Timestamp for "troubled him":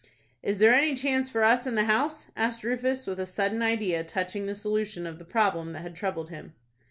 5.95-6.53